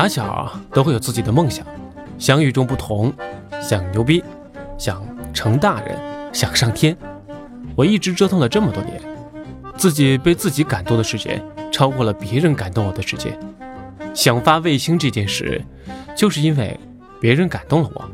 [0.00, 1.62] 打小都会有自己的梦想，
[2.18, 3.12] 想与众不同，
[3.60, 4.24] 想牛逼，
[4.78, 5.94] 想成大人，
[6.32, 6.96] 想上天。
[7.76, 8.98] 我一直折腾了这么多年，
[9.76, 11.38] 自己被自己感动的时间
[11.70, 13.38] 超过了别人感动我的时间。
[14.14, 15.62] 想发卫星这件事，
[16.16, 16.80] 就是因为
[17.20, 18.10] 别人感动了我。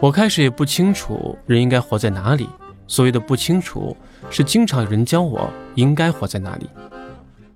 [0.00, 2.48] 我开始也不清楚人应该活在哪里，
[2.88, 3.96] 所谓的不清楚，
[4.28, 6.68] 是经常有人教我应该活在哪里，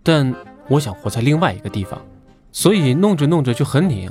[0.05, 0.33] 但。
[0.69, 2.01] 我想活在另外一个地方，
[2.53, 4.11] 所以弄着弄着就很拧。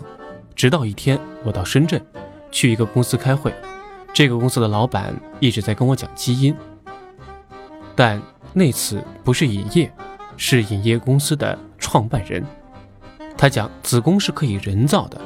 [0.55, 2.03] 直到一天，我到深圳
[2.51, 3.53] 去一个公司开会，
[4.13, 6.55] 这个公司的老板一直在跟我讲基因，
[7.95, 8.21] 但
[8.53, 9.91] 那次不是影业，
[10.35, 12.43] 是影业公司的创办人。
[13.37, 15.19] 他讲子宫是可以人造的，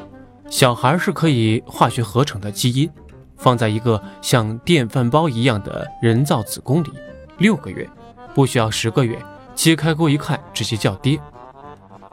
[0.49, 2.89] 小孩是可以化学合成的基因，
[3.35, 6.91] 放在一个像电饭煲一样的人造子宫里，
[7.39, 7.89] 六个月，
[8.33, 9.17] 不需要十个月。
[9.53, 11.19] 揭开锅一看，直接叫爹。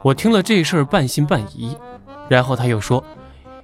[0.02, 1.76] 我听了这事儿半信半疑，
[2.28, 3.02] 然后他又说，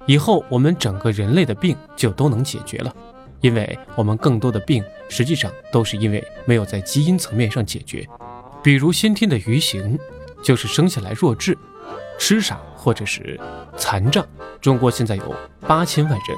[0.05, 2.95] 以后我们整个人类的病就都能解决了，
[3.41, 8.07] 因为我们更多的病实际上都是因为没有在基因层面上解决，
[8.63, 9.99] 比如先天的愚形，
[10.41, 11.57] 就是生下来弱智、
[12.17, 13.37] 痴傻或者是
[13.75, 14.25] 残障。
[14.61, 15.35] 中国现在有
[15.67, 16.37] 八千万人，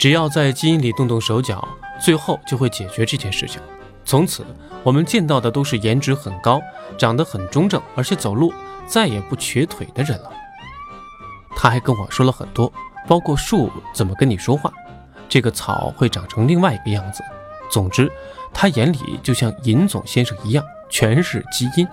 [0.00, 1.66] 只要在基因里动动手脚，
[2.00, 3.60] 最后就会解决这件事情。
[4.04, 4.44] 从此，
[4.82, 6.60] 我们见到的都是颜值很高、
[6.96, 8.52] 长得很中正，而且走路
[8.88, 10.30] 再也不瘸腿的人了。
[11.56, 12.72] 他还跟我说了很多，
[13.06, 14.72] 包括树怎么跟你说话，
[15.28, 17.22] 这个草会长成另外一个样子。
[17.70, 18.10] 总之，
[18.52, 21.86] 他眼里就像尹总先生一样，全是基因。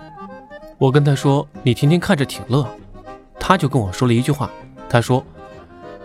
[0.78, 2.68] 我跟他说：“你天天看着挺乐。”
[3.38, 4.50] 他就跟我说了一句话，
[4.88, 5.24] 他说：“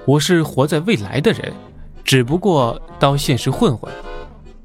[0.05, 1.53] 我是活在未来的人，
[2.03, 3.91] 只不过到现实混混。”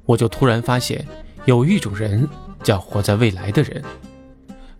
[0.04, 1.06] 我就突然发现。
[1.44, 2.28] 有一种人
[2.64, 3.80] 叫活在未来的人，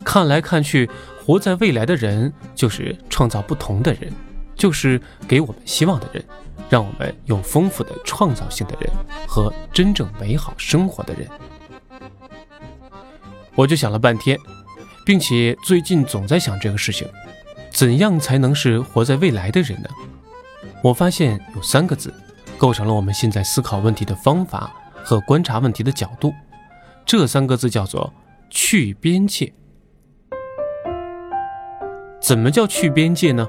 [0.07, 0.89] 看来看去，
[1.27, 4.11] 活在未来的人就是创造不同的人，
[4.55, 6.25] 就是给我们希望的人，
[6.71, 8.89] 让我们有丰富的创造性的人
[9.27, 11.29] 和真正美好生活的人。
[13.57, 14.39] 我就想了半天，
[15.05, 17.07] 并且最近总在想这个事情：
[17.71, 19.89] 怎样才能是活在未来的人呢？
[20.85, 22.15] 我发现有三个字，
[22.57, 24.73] 构成了我们现在思考问题的方法
[25.03, 26.33] 和观察问题的角度。
[27.05, 28.15] 这三个字叫做
[28.49, 29.53] “去边界”。
[32.27, 33.49] 怎么叫去边界呢？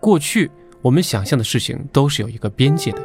[0.00, 0.50] 过去
[0.82, 3.00] 我们想象的事情都是有一个边界的，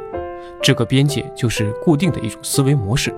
[0.64, 3.14] 这个边界就是固定的一种思维模式。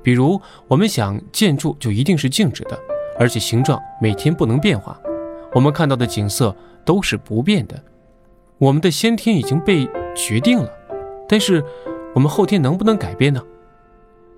[0.00, 2.78] 比如，我们想建筑就一定是静止的，
[3.18, 4.96] 而且形状每天不能变化。
[5.52, 6.54] 我们看到的景色
[6.84, 7.82] 都是不变的。
[8.58, 10.70] 我们的先天已经被决定了，
[11.28, 11.64] 但是
[12.14, 13.42] 我们后天能不能改变呢？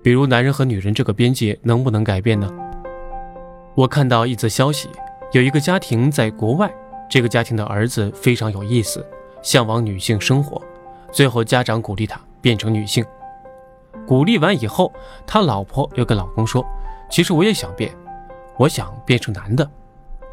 [0.01, 2.51] 比如男人和女人这个边界能不能改变呢？
[3.75, 4.89] 我看到一则消息，
[5.35, 6.73] 有一个家庭在国外，
[7.09, 9.05] 这个家庭的儿子非常有意思，
[9.41, 10.61] 向往女性生活，
[11.11, 13.05] 最后家长鼓励他变成女性。
[14.07, 14.93] 鼓励完以后，
[15.27, 16.65] 他老婆又跟老公说
[17.11, 17.93] ：“其实我也想变，
[18.55, 19.69] 我想变成男的。”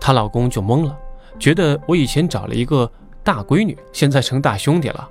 [0.01, 0.97] 她老公就懵了，
[1.37, 2.89] 觉得我以前找了一个
[3.25, 5.11] 大闺女，现在成大兄弟了。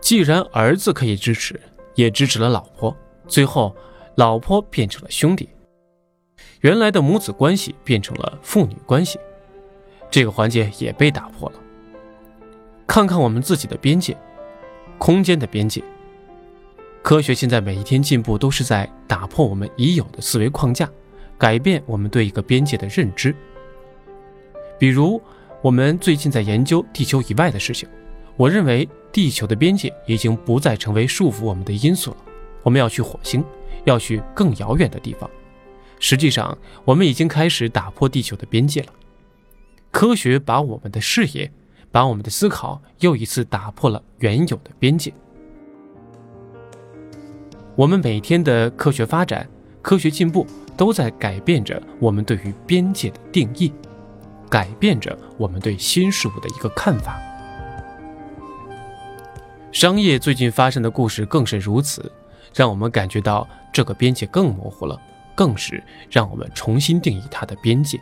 [0.00, 1.60] 既然儿子可以支持，
[1.96, 2.96] 也支持了老婆。
[3.26, 3.74] 最后，
[4.14, 5.48] 老婆变成了兄弟，
[6.60, 9.18] 原来的母子关系变成了父女关系，
[10.10, 11.56] 这个环节也被打破了。
[12.86, 14.16] 看看我们自己的边界，
[14.98, 15.82] 空间的边界。
[17.00, 20.90] 科学现在每一天进步，都是在打破我们已有的思维框架，
[21.38, 23.34] 改变我们对一个边界的认知。
[24.78, 25.22] 比如，
[25.62, 27.88] 我们最近在研究地球以外的事情，
[28.36, 32.16] 我认为地球的边界已经不再成为束缚我们的因素了。
[32.64, 33.44] 我们要去火星，
[33.84, 35.30] 要去更遥远的地方。
[36.00, 38.92] 实际上，我们已经开始打破地球的边界了。
[39.90, 41.50] 科学把我们的视野，
[41.90, 45.12] 把我们的思考，又一次打破了原有的边界。
[47.74, 49.48] 我们每天的科学发展、
[49.80, 53.72] 科学进步，都在改变着我们对于边界的定义，
[54.48, 57.20] 改变着我们对新事物的一个看法。
[59.72, 62.10] 商业最近发生的故事更是如此。
[62.54, 65.00] 让我们感觉到这个边界更模糊了，
[65.38, 65.80] 更是
[66.10, 68.00] 让我们重新定义它的边界。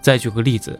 [0.00, 0.78] 再举个例子，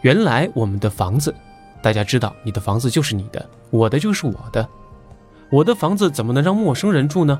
[0.00, 1.34] 原来我们的房子，
[1.82, 4.66] 大家知道，你的房子就是你的，我的就是我的，
[5.50, 7.38] 我的房子怎么能让陌生人住呢？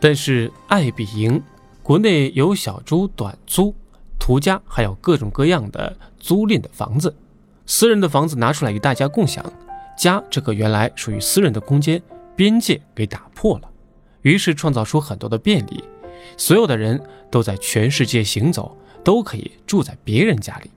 [0.00, 1.40] 但是爱彼迎，
[1.84, 3.72] 国内有小猪短租、
[4.18, 7.14] 途家，还有各种各样的租赁的房子，
[7.64, 9.44] 私人的房子拿出来与大家共享。
[9.96, 12.02] 家这个原来属于私人的空间
[12.34, 13.70] 边界给打破了，
[14.26, 15.84] 于是创造出很多的便利。
[16.36, 17.00] 所有的人
[17.30, 20.70] 都在全世界行走，都可以住在别人家里。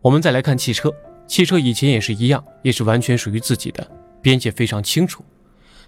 [0.00, 0.94] 我们再来看汽车，
[1.26, 3.84] 汽车以前也是一样，也是完全属于自己的，
[4.22, 5.24] 边界非常清楚。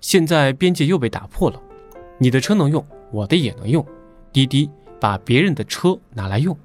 [0.00, 1.62] 现在边界又被打破了，
[2.18, 3.86] 你的车能用，我的也能用。
[4.32, 6.58] 滴滴把别人的车拿来用，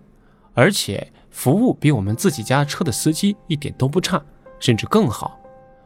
[0.55, 4.19] 而且服务比我们自己家车的司机一点都不差，
[4.59, 5.39] 甚至更好。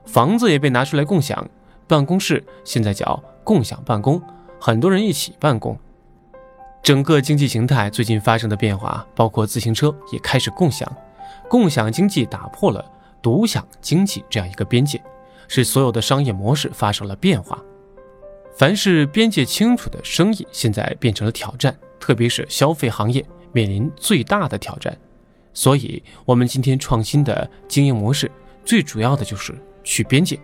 [0.06, 1.47] 房子也被拿出来共享，
[1.87, 4.21] 办公室现在叫共享办公，
[4.59, 5.77] 很多人一起办公。
[6.81, 10.91] 整个经济形态最近发生的变化，包括自行车也开始共享，
[11.49, 12.83] 共享经济打破了
[13.21, 15.01] 独享经济这样一个边界。
[15.47, 17.61] 使所有的商业模式发生了变化，
[18.57, 24.97] 凡是边界清楚的生意，现在变成了挑战，特别是消费行业面临最大的挑战。
[25.53, 28.31] 所以，我们今天创新的经营模式，
[28.63, 30.39] 最主要的就是去边界，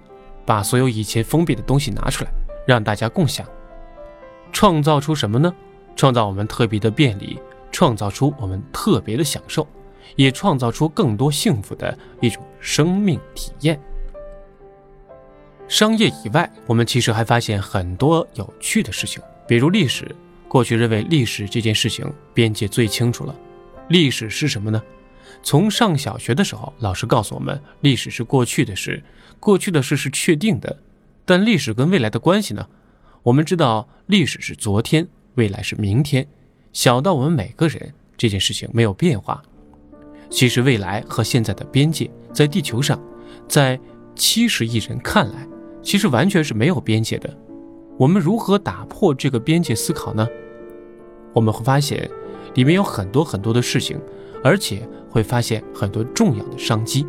[0.45, 2.31] 把所有以前封闭的东西拿出来，
[2.65, 3.47] 让大家共享，
[4.51, 5.53] 创造出什么呢？
[5.95, 7.39] 创造我们特别的便利，
[7.71, 9.67] 创造出我们特别的享受，
[10.15, 13.79] 也创造出更多幸福的一种生命体验。
[15.67, 20.15] 商业以外，我们其实还发现很多有趣的事情，比如历史。
[20.47, 23.33] 过去认为历史这件事情边界最清楚了。
[23.88, 24.83] 历史是什么呢？
[25.43, 29.03] 从上小学的时候，老师告诉我们，历史是过去的事，
[29.39, 30.77] 过去的事是确定的。
[31.25, 32.67] 但历史跟未来的关系呢？
[33.23, 36.27] 我们知道，历史是昨天，未来是明天。
[36.73, 39.41] 小到我们每个人，这件事情没有变化。
[40.29, 43.01] 其实，未来和现在的边界，在地球上，
[43.47, 43.79] 在
[44.15, 45.47] 七十亿人看来。
[45.83, 47.35] 其实完全是没有边界的，
[47.97, 50.27] 我们如何打破这个边界思考呢？
[51.33, 52.09] 我们会发现，
[52.53, 53.99] 里面有很多很多的事情，
[54.43, 57.05] 而且会发现很多重要的商机。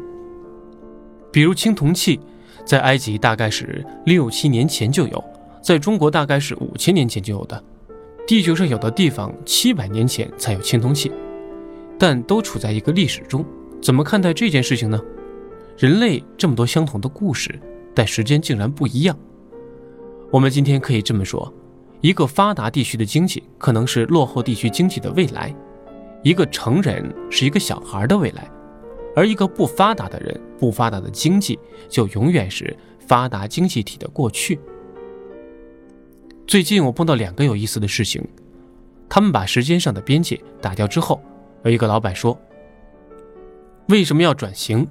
[1.31, 2.21] 比如青铜器，
[2.65, 5.25] 在埃及大概是六七年前就有，
[5.63, 7.63] 在中国大概是五千年前就有的，
[8.27, 11.11] 地球上有的地方七百年前才有青铜器，
[11.99, 13.45] 但都处在一个历史中。
[13.81, 15.01] 怎么看待这件事情呢？
[15.77, 17.59] 人类这么多相同的故事。
[17.95, 19.15] 但时间竟然不一样。
[20.31, 21.53] 我们今天可以这么说：
[22.01, 25.55] 一个发达地区的经济可能是落后地区经济的未来；
[26.23, 28.43] 一个成人是一个小孩的未来；
[29.17, 31.59] 而一个不发达的人、不发达的经济
[31.89, 34.59] 就永远是发达经济体的过去。
[36.47, 38.23] 最近我碰到两个有意思的事情：
[39.09, 41.21] 他们把时间上的边界打掉之后，
[41.65, 42.39] 有一个老板说
[43.89, 44.87] ：“为什么要转型？”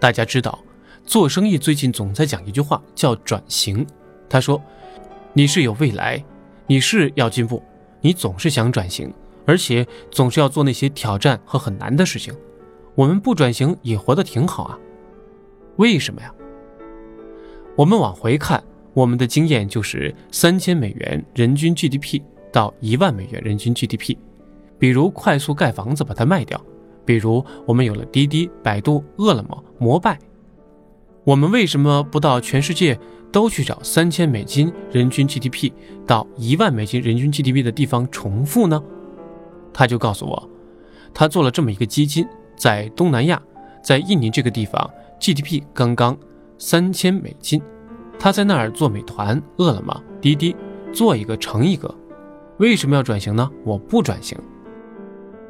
[0.00, 0.58] 大家知道。
[1.04, 3.84] 做生意最近总在讲一句话，叫转型。
[4.28, 4.62] 他说
[5.34, 6.24] ：“你是有未来，
[6.68, 7.60] 你是要进步，
[8.00, 9.12] 你总是想转型，
[9.46, 12.34] 而且总是要做那些挑战和很难的事情。
[12.94, 14.78] 我们不转型也活得挺好啊，
[15.76, 16.32] 为什么呀？
[17.76, 18.62] 我们往回看，
[18.92, 22.20] 我们的经验就是三千美元人均 GDP
[22.52, 24.16] 到一万美元人均 GDP。
[24.78, 26.60] 比如快速盖房子把它卖掉，
[27.04, 30.18] 比如我们有了滴滴、百度、饿了么、摩拜。”
[31.24, 32.98] 我们为什么不到全世界
[33.30, 35.70] 都去找三千美金人均 GDP
[36.04, 38.82] 到一万美金人均 GDP 的地方重复呢？
[39.72, 40.50] 他就告诉我，
[41.14, 42.26] 他做了这么一个基金，
[42.56, 43.40] 在东南亚，
[43.82, 44.90] 在印尼这个地方
[45.20, 46.16] GDP 刚刚
[46.58, 47.60] 三千美金，
[48.18, 50.54] 他在那儿做美团、饿了么、滴滴，
[50.92, 51.92] 做一个成一个。
[52.58, 53.50] 为什么要转型呢？
[53.64, 54.38] 我不转型。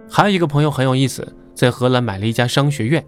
[0.09, 3.05] 还有一个朋友很有意思，在荷兰买了一家商学院。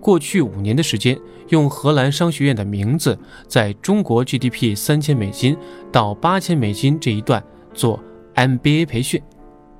[0.00, 1.18] 过去五年的时间，
[1.48, 5.56] 用荷兰商学院的名字，在中国 GDP 三千美金
[5.92, 7.42] 到八千美金这一段
[7.72, 7.98] 做
[8.34, 9.22] MBA 培训，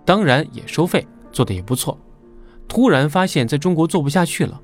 [0.07, 1.99] 当然也收费，做的也不错。
[2.67, 4.59] 突然发现，在中国做不下去了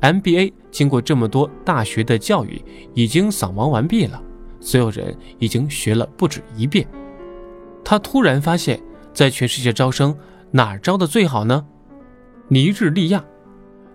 [0.00, 2.62] ，MBA 经过这么多大学的教育，
[2.94, 4.22] 已经扫盲完毕了，
[4.60, 6.86] 所有人已经学了不止一遍。
[7.84, 8.80] 他突然发现，
[9.12, 10.16] 在全世界招生，
[10.50, 11.66] 哪儿招的最好呢？
[12.48, 13.22] 尼日利亚，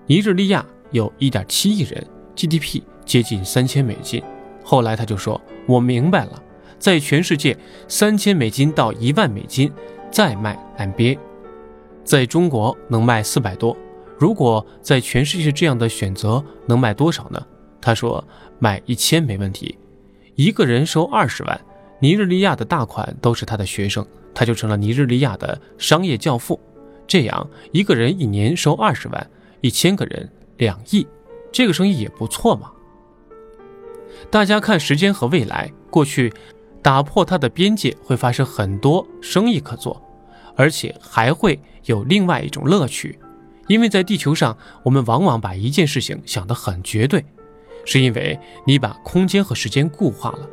[0.05, 0.65] 尼日利亚。
[0.91, 2.03] 有一点七亿人
[2.35, 4.23] ，GDP 接近三千美金。
[4.63, 5.39] 后来他就说
[5.69, 6.41] ：“我明白了，
[6.79, 7.55] 在全世界
[7.87, 9.71] 三千美金到一万美金
[10.11, 11.17] 再卖 MBA，
[12.03, 13.75] 在中国能卖四百多。
[14.17, 17.45] 如果在全世界这样的选择能卖多少呢？”
[17.81, 18.23] 他说
[18.59, 19.77] ：“卖一千没问题，
[20.35, 21.61] 一个人收二十万，
[21.99, 26.59] 尼日利亚的大款都是他的学生，他就成了尼日利亚的商业教父。
[27.07, 29.29] 这样一个人一年收二十万，
[29.61, 31.07] 一千个人。”两亿，
[31.53, 32.69] 这个生意也不错嘛。
[34.29, 36.33] 大家看时间和未来，过去
[36.81, 40.01] 打破它的边界会发生很多生意可做，
[40.55, 43.19] 而且还会有另外一种乐趣，
[43.67, 47.23] 因为在地球上，我们往往把一件事情想得很绝对，
[47.85, 50.49] 是因为你把空间和时间固化了，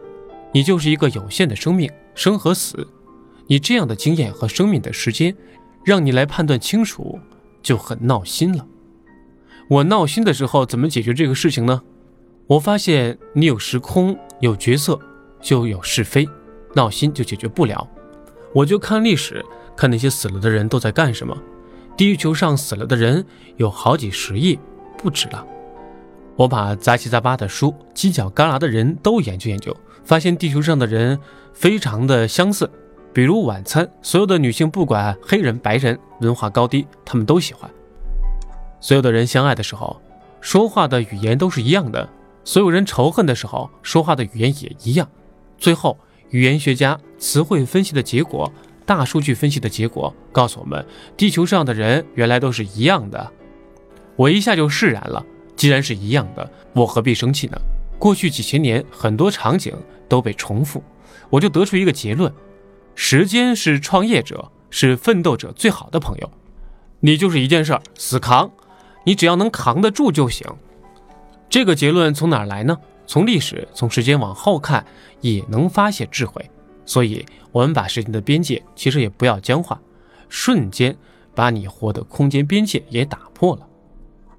[0.53, 2.87] 你就是一个有限的生命，生和死，
[3.47, 5.35] 你这样的经验和生命的时间，
[5.85, 7.19] 让你来判断清楚，
[7.63, 8.67] 就很闹心了。
[9.69, 11.83] 我闹心的时候怎么解决这个事情呢？
[12.47, 15.01] 我发现你有时空，有角色，
[15.47, 16.29] 就有是非，
[16.75, 17.89] 闹心就解决不了。
[18.53, 19.45] 我就看历史，
[19.77, 21.39] 看那些死了的人都在干什么。
[21.97, 23.25] 地球上死了的人
[23.57, 24.59] 有好几十亿，
[24.99, 25.47] 不止了。
[26.35, 29.75] 我把杂七杂八的书、犄角旮旯的人都研究研究，
[30.05, 31.17] 发现地球上的人
[31.55, 32.69] 非常的相似。
[33.13, 37.71] 比如晚餐，所有的女性不管黑人白人文化高低，他们都喜欢。
[38.81, 40.03] 所有的人相爱的时候，
[40.41, 42.05] 说话的语言都是一样的；
[42.43, 45.09] 所有人仇恨的时候，说话的语言也一样。
[45.59, 45.99] 最后，
[46.31, 48.53] 语言学家词汇分析的结果、
[48.85, 50.85] 大数据分析的结果告诉我们，
[51.17, 53.33] 地球上的人原来都是一样的。
[54.17, 55.25] 我一下就释然了。
[55.57, 57.57] 既然是一样的，我何必生气呢？
[57.99, 59.75] 过去几千年，很多场景
[60.07, 60.83] 都被重复，
[61.31, 62.31] 我就得出一个结论：
[62.95, 66.31] 时间是创业者、是奋斗者最好的朋友。
[67.01, 68.51] 你就是一件事儿，死扛。
[69.05, 70.47] 你只要能扛得住就行。
[71.49, 72.77] 这个结论从哪儿来呢？
[73.07, 74.85] 从历史，从时间往后看，
[75.21, 76.45] 也能发现智慧。
[76.85, 79.81] 所以，我们把时间的边界其实也不要僵化，
[80.29, 80.97] 瞬间
[81.35, 83.67] 把你活的空间边界也打破了。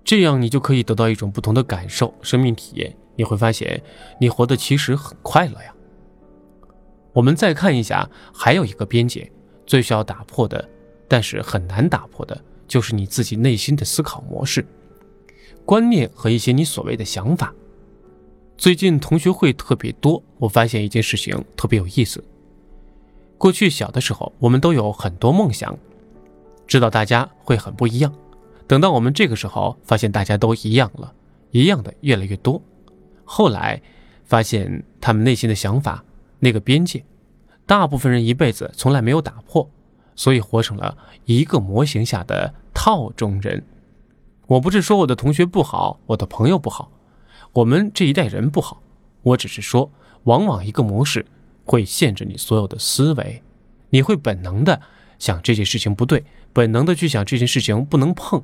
[0.03, 2.95] 这样，你就可以得到一种不同的感受、生命体验。
[3.15, 3.81] 你会发现，
[4.19, 5.73] 你活的其实很快乐呀。
[7.13, 9.29] 我们再看一下，还有一个边界
[9.65, 10.69] 最需要打破的，
[11.07, 12.39] 但是很难打破的。
[12.67, 14.65] 就是你自己内心的思考模式、
[15.65, 17.53] 观念和一些你所谓的想法。
[18.57, 22.23] 最近同学会特别多，我发现一件事情特别有意思。
[23.37, 25.77] 过去小的时候，我们都有很多梦想，
[26.65, 28.11] 知道大家会很不一样。
[28.65, 31.13] 等到我们这个时候，发现大家都一样了，
[31.51, 32.59] 一样的越来越多。
[33.23, 33.79] 后来
[34.25, 36.03] 发现他们内心的想法
[36.39, 37.05] 那个边界，
[37.67, 39.69] 大部分人一辈子从来没有打破。
[40.15, 43.63] 所以活成了一个模型下的套中人。
[44.47, 46.91] 我不是说我的同学不好，我的朋友不好，
[47.53, 48.81] 我们这一代人不好。
[49.23, 49.91] 我只是说，
[50.23, 51.25] 往往一个模式
[51.65, 53.41] 会限制你所有的思维，
[53.89, 54.81] 你会本能的
[55.19, 58.43] 想这件事情不对，本能的去想这件事情不能碰。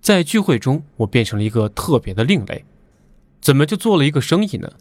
[0.00, 2.64] 在聚会中，我变成了一个特别的另类。
[3.40, 4.72] 怎么就做了一个生意呢？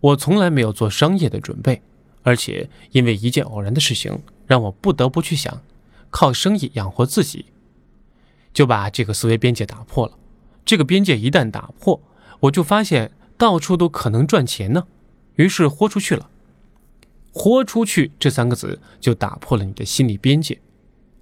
[0.00, 1.82] 我从来没有做商业的准备，
[2.22, 4.20] 而且因为一件偶然的事情。
[4.46, 5.60] 让我不得不去想，
[6.08, 7.44] 靠生意养活自己，
[8.54, 10.16] 就把这个思维边界打破了。
[10.64, 12.00] 这个边界一旦打破，
[12.40, 14.86] 我就发现到处都可能赚钱呢。
[15.36, 16.28] 于是豁出去了。
[17.32, 20.58] 豁出去这三个字就打破了你的心理边界。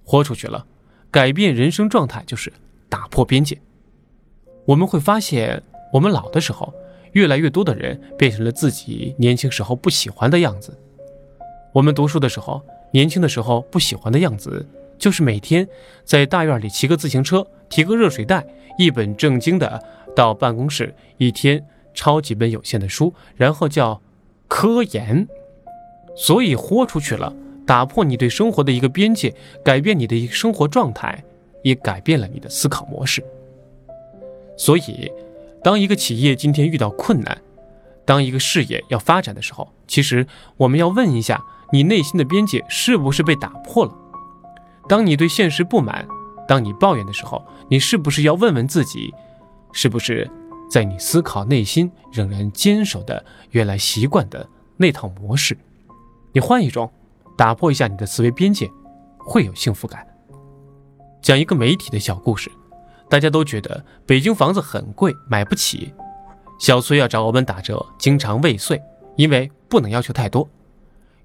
[0.03, 0.65] 豁出去了，
[1.11, 2.51] 改变人生状态就是
[2.89, 3.59] 打破边界。
[4.65, 5.61] 我们会发现，
[5.93, 6.73] 我们老的时候，
[7.11, 10.77] 越来越多的人变成了自己年轻时候不喜欢的样子。
[11.73, 12.63] 我们读书的时候。
[12.91, 14.65] 年轻的时候不喜欢的样子，
[14.97, 15.67] 就是每天
[16.03, 18.45] 在大院里骑个自行车，提个热水袋，
[18.77, 19.81] 一本正经的
[20.15, 24.01] 到办公室，一天抄几本有限的书，然后叫
[24.47, 25.27] 科研。
[26.15, 27.33] 所以豁出去了，
[27.65, 31.23] 打破你对生活的一个边界，改变你的一个生活状态，
[31.63, 33.23] 也改变了你的思考模式。
[34.57, 35.11] 所以，
[35.63, 37.37] 当一个企业今天遇到困难，
[38.03, 40.25] 当一个事业要发展的时候，其实
[40.57, 41.43] 我们要问一下。
[41.73, 43.93] 你内心的边界是不是被打破了？
[44.87, 46.07] 当你对现实不满，
[46.47, 49.13] 当你抱怨的时候，你是不是要问问自己，
[49.71, 50.29] 是不是
[50.69, 55.57] 在你思考内心仍然坚守的原来习惯的那套模式？
[56.31, 56.89] 你换一种，
[57.37, 58.69] 打破一下你的思维边界，
[59.17, 60.07] 会有幸福感。
[61.21, 62.49] 讲一个媒体的小故事，
[63.09, 65.93] 大家都觉得北京房子很贵，买不起。
[66.59, 68.81] 小崔要找我们打折，经常未遂，
[69.15, 70.47] 因为不能要求太多。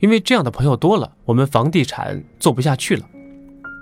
[0.01, 3.09] 因为这样的朋友多了，我们房地产做不下去了。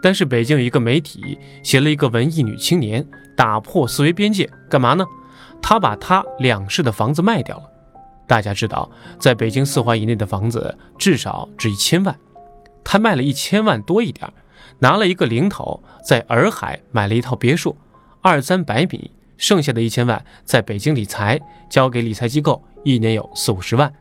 [0.03, 5.05] 但是北京有一个媒体写了一个文艺女青年打破思维边界，干嘛呢？
[5.63, 7.65] 她把她两室的房子卖掉了。
[8.27, 12.17] 大家知道，在北京四环以内的房子至少值一千万，
[12.85, 14.33] 她卖了一千万多一点，
[14.79, 17.77] 拿了一个零头，在洱海买了一套别墅，
[18.23, 23.93] 二三百米，剩下的一千万在北京理财，交给理财机构，一年有四五十万。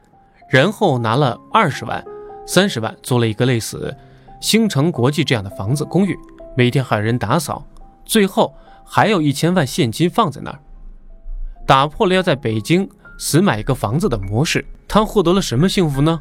[0.50, 2.03] 然后拿了二十万、
[2.48, 3.96] 三十万租了一个类似
[4.39, 6.17] 星城国际这样的房子公寓，
[6.55, 7.65] 每天还有人打扫。
[8.05, 8.55] 最后
[8.86, 10.60] 还有一千万现金放在那儿，
[11.67, 14.65] 打破了要在北京死买一个房子的模式。
[14.88, 16.19] 他获得了什么幸福呢？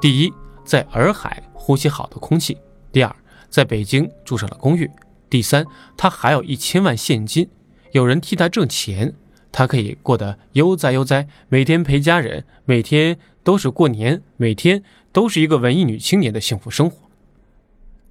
[0.00, 0.32] 第一，
[0.64, 2.54] 在洱海呼吸好的空气；
[2.92, 3.14] 第二，
[3.48, 4.86] 在北京住上了公寓；
[5.28, 5.64] 第三，
[5.96, 7.48] 他还有一千万现金，
[7.92, 9.14] 有人替他挣钱，
[9.50, 13.18] 他可以过得悠哉悠哉，每天陪家人，每天。
[13.42, 14.82] 都是过年，每天
[15.12, 17.09] 都是一个文艺女青年的幸福生活。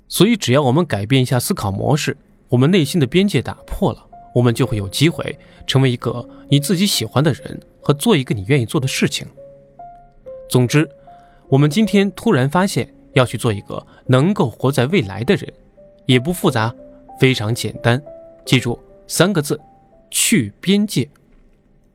[0.09, 2.17] 所以，只要我们改变一下思考模式，
[2.49, 9.27] 我们内心的边界打破了，我们就会有机会成为一个你自己喜欢的人和做一个你愿意做的事情。
[10.49, 10.89] 总之，
[11.47, 15.53] 我们今天突然发现要去做一个能够活在未来的人，
[16.07, 16.75] 也不复杂，
[17.19, 18.01] 非常简单。
[18.45, 19.59] 记住三个字：
[20.09, 21.07] 去边界。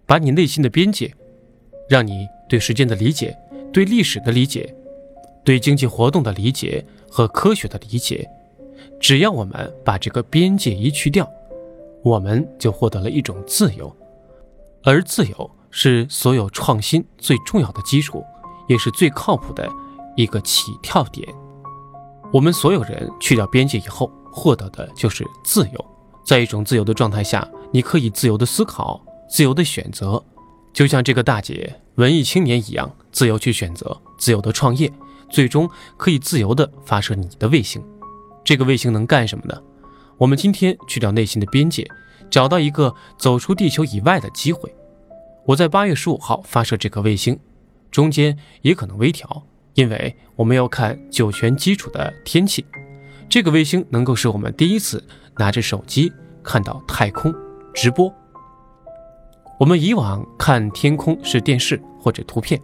[0.06, 1.11] 把你内心的边界，
[1.88, 3.35] 让你对时间的理解、
[3.73, 4.74] 对历史的理解、
[5.45, 8.29] 对经济活动的理解和科学的理解，
[8.99, 11.29] 只要我们把这个边界一去掉，
[12.03, 13.95] 我们就获得了一种自由。
[14.83, 18.25] 而自由是所有创新最重要的基础，
[18.69, 19.69] 也是最靠谱的
[20.17, 21.29] 一个起跳点。
[22.33, 25.85] 我们所有人去掉边界以后，获得的就是自由。
[26.27, 29.01] 在一种自由的状态下，你可以自由的思考。
[29.29, 30.23] 自由的选择，
[30.73, 34.93] 就像这个大姐文艺青年一样，自由去选择，自由的创业，
[35.28, 37.83] 最终可以自由的发射你的卫星。
[38.45, 39.61] 这个卫星能干什么呢？
[40.19, 41.88] 我们今天去掉内心的边界，
[42.31, 44.75] 找到一个走出地球以外的机会。
[45.47, 47.38] 我在八月十五号发射这颗卫星，
[47.90, 49.43] 中间也可能微调，
[49.75, 52.64] 因为我们要看酒泉基础的天气。
[53.28, 55.02] 这个卫星能够使我们第一次
[55.38, 56.12] 拿着手机
[56.43, 57.35] 看到太空
[57.75, 58.12] 直播。
[59.59, 62.61] 我们以往看天空是电视或者图片，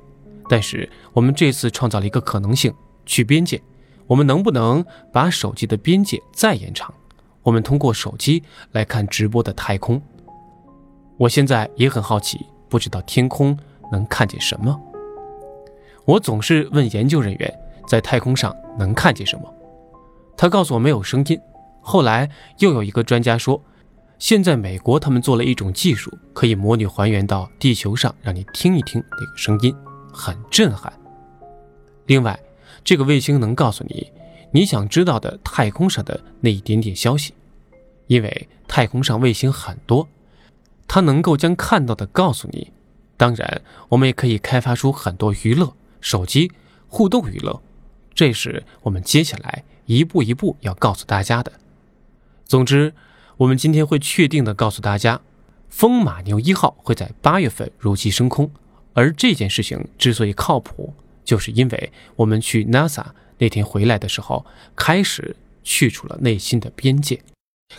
[0.50, 2.74] 但是我们这次创造了一个可能性，
[3.06, 3.62] 去边界。
[4.08, 6.92] 我们能不能把手机的边界再延长？
[7.44, 8.42] 我们通过手机
[8.72, 10.02] 来看直播的太空。
[11.16, 13.56] 我现在也很好奇，不知道天空
[13.92, 14.76] 能看见什么。
[16.04, 19.54] 我总是问研究人员，在太空上能看见什么？
[20.36, 21.40] 他告诉我没有声音。
[21.80, 22.28] 后来
[22.58, 23.62] 又有一个专家说。
[24.18, 29.74] 现在美国他们做了一种技术，可以模拟还原到地球上，让你听一听那个声音，
[30.12, 30.92] 很震撼。
[32.06, 32.38] 另外，
[32.84, 34.12] 这个卫星能告诉你
[34.52, 37.34] 你想知道的太空上的那一点点消息，
[38.06, 40.08] 因为太空上卫星很多，
[40.86, 42.72] 它能够将看到的告诉你。
[43.16, 46.50] 当然，我们也可以开发出很多娱乐手机
[46.88, 47.60] 互动娱乐，
[48.14, 51.52] 这是我们接下来一步一步要告诉大家的。
[52.44, 52.94] 总之。
[53.40, 55.18] 我们今天会确定的告诉大家，
[55.70, 58.50] 风马牛一号会在八月份如期升空。
[58.92, 60.92] 而这件事情之所以靠谱，
[61.24, 63.04] 就是因为我们去 NASA
[63.38, 67.20] 那天回来的时候，开始去除了内心的边界，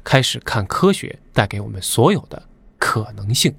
[0.03, 2.41] 开始看科学带给我们所有的
[2.77, 3.53] 可能性，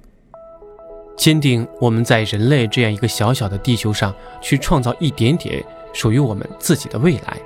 [1.15, 5.63] 坚定我们在人类这样一个小小的地球上去创造一点点
[5.93, 7.37] 属于我们自己的未来。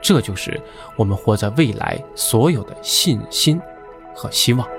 [0.00, 0.60] 这就是
[0.96, 3.60] 我们活在未来所有的信心。
[4.18, 4.77] 和希望。